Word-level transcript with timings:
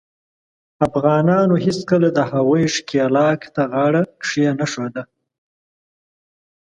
افغانانو 0.87 1.55
هیڅکله 1.65 2.07
د 2.17 2.19
هغوي 2.31 2.63
ښکیلاک 2.75 3.41
ته 3.55 3.61
غاړه 3.71 4.03
کښېنښوده. 4.21 5.03